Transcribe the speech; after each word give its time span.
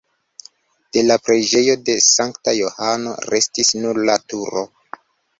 De 0.95 1.01
la 1.09 1.17
preĝejo 1.25 1.75
de 1.89 1.97
Sankta 2.05 2.53
Johano 2.59 3.13
restis 3.33 3.69
nur 3.83 4.01
la 4.11 4.15
turo. 4.33 4.65